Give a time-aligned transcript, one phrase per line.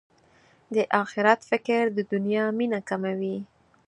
[0.75, 3.37] د اخرت فکر د دنیا مینه کموي.